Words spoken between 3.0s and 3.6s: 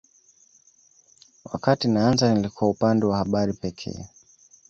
wa habari